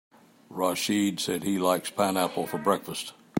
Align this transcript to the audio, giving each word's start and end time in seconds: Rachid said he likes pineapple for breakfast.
Rachid 0.49 1.19
said 1.19 1.43
he 1.43 1.59
likes 1.59 1.91
pineapple 1.91 2.47
for 2.47 2.57
breakfast. 2.57 3.13